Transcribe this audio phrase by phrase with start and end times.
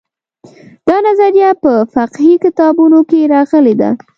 [0.87, 3.89] دا نظریه په فقهي کتابونو کې راغلې ده.